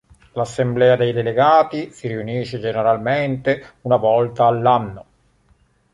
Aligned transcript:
L'assemblea 0.31 0.95
dei 0.95 1.13
delegati 1.13 1.91
si 1.91 2.07
riunisce 2.07 2.57
generalmente 2.59 3.73
una 3.83 3.97
volta 3.97 4.47
all'anno. 4.47 5.05